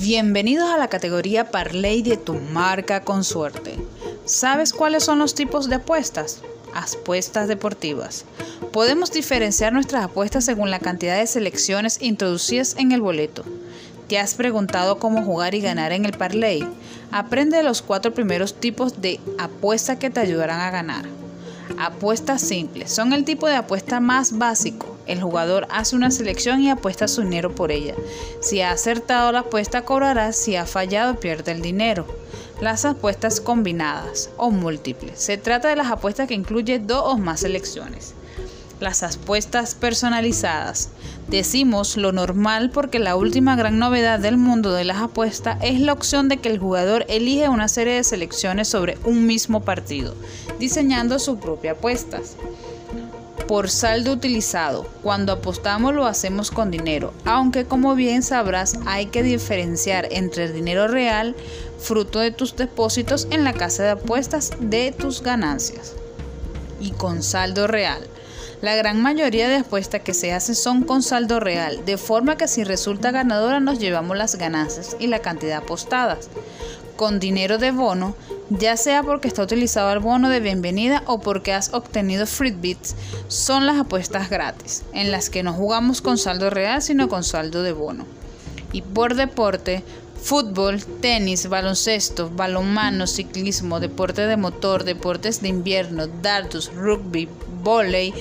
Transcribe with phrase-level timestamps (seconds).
[0.00, 3.78] Bienvenidos a la categoría Parley de tu marca con suerte.
[4.26, 6.42] ¿Sabes cuáles son los tipos de apuestas?
[6.74, 8.26] Apuestas deportivas.
[8.72, 13.42] Podemos diferenciar nuestras apuestas según la cantidad de selecciones introducidas en el boleto.
[14.06, 16.68] ¿Te has preguntado cómo jugar y ganar en el parlay?
[17.10, 21.25] Aprende los cuatro primeros tipos de apuesta que te ayudarán a ganar.
[21.78, 22.92] Apuestas simples.
[22.92, 27.22] Son el tipo de apuesta más básico el jugador hace una selección y apuesta su
[27.22, 27.94] dinero por ella.
[28.40, 32.06] Si ha acertado la apuesta cobrará, si ha fallado pierde el dinero.
[32.60, 35.18] Las apuestas combinadas o múltiples.
[35.20, 38.14] Se trata de las apuestas que incluyen dos o más selecciones.
[38.78, 40.90] Las apuestas personalizadas.
[41.28, 45.94] Decimos lo normal porque la última gran novedad del mundo de las apuestas es la
[45.94, 50.14] opción de que el jugador elige una serie de selecciones sobre un mismo partido,
[50.58, 52.36] diseñando sus propias apuestas
[53.48, 54.86] por saldo utilizado.
[55.02, 60.52] Cuando apostamos lo hacemos con dinero, aunque como bien sabrás hay que diferenciar entre el
[60.52, 61.34] dinero real,
[61.78, 65.94] fruto de tus depósitos en la casa de apuestas de tus ganancias,
[66.80, 68.06] y con saldo real.
[68.62, 72.48] La gran mayoría de apuestas que se hacen son con saldo real, de forma que
[72.48, 76.30] si resulta ganadora nos llevamos las ganancias y la cantidad apostadas.
[76.96, 78.16] Con dinero de bono,
[78.48, 82.96] ya sea porque está utilizado el bono de bienvenida o porque has obtenido free bits,
[83.28, 87.62] son las apuestas gratis, en las que no jugamos con saldo real sino con saldo
[87.62, 88.06] de bono.
[88.72, 89.84] Y por deporte,
[90.22, 97.28] fútbol, tenis, baloncesto, balonmano, ciclismo, deporte de motor, deportes de invierno, dardos, rugby,
[97.62, 98.12] volei,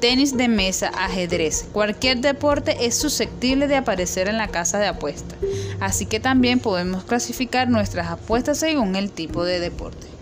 [0.00, 1.66] tenis de mesa, ajedrez.
[1.72, 5.38] Cualquier deporte es susceptible de aparecer en la casa de apuestas.
[5.78, 10.19] Así que también podemos clasificar nuestras apuestas según el tipo de deporte.